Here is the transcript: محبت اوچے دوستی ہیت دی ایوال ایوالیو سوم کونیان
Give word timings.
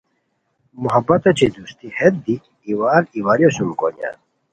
محبت 0.83 1.21
اوچے 1.27 1.47
دوستی 1.55 1.87
ہیت 1.97 2.13
دی 2.25 2.35
ایوال 2.67 3.03
ایوالیو 3.17 3.49
سوم 3.57 3.71
کونیان 3.79 4.15